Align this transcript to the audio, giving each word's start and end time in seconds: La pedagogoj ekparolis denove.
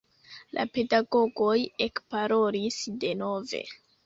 La 0.57 0.63
pedagogoj 0.77 1.57
ekparolis 1.87 2.81
denove. 3.05 3.63